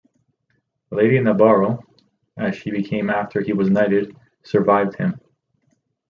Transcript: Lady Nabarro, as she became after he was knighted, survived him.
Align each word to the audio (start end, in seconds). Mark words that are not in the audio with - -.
Lady 0.89 1.19
Nabarro, 1.19 1.79
as 2.35 2.55
she 2.55 2.71
became 2.71 3.11
after 3.11 3.39
he 3.39 3.53
was 3.53 3.69
knighted, 3.69 4.17
survived 4.41 4.95
him. 4.95 5.21